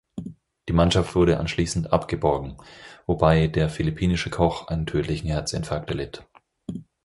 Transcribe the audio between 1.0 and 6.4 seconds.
wurde anschließend abgeborgen, wobei der philippinische Koch einen tödlichen Herzinfarkt erlitt.